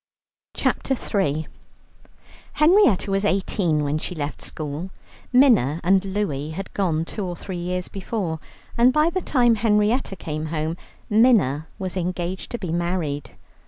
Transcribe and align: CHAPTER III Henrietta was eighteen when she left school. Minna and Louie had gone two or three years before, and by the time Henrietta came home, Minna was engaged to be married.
CHAPTER 0.55 0.95
III 0.95 1.45
Henrietta 2.53 3.11
was 3.11 3.23
eighteen 3.23 3.83
when 3.83 3.99
she 3.99 4.15
left 4.15 4.41
school. 4.41 4.89
Minna 5.31 5.79
and 5.83 6.03
Louie 6.03 6.49
had 6.49 6.73
gone 6.73 7.05
two 7.05 7.23
or 7.23 7.35
three 7.35 7.59
years 7.59 7.87
before, 7.87 8.39
and 8.79 8.91
by 8.91 9.11
the 9.11 9.21
time 9.21 9.53
Henrietta 9.53 10.15
came 10.15 10.47
home, 10.47 10.75
Minna 11.07 11.67
was 11.77 11.95
engaged 11.95 12.49
to 12.49 12.57
be 12.57 12.71
married. 12.71 13.37